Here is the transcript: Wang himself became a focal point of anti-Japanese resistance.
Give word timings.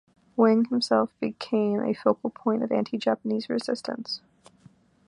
Wang 0.35 0.65
himself 0.65 1.11
became 1.19 1.81
a 1.83 1.93
focal 1.93 2.31
point 2.31 2.63
of 2.63 2.71
anti-Japanese 2.71 3.49
resistance. 3.51 4.19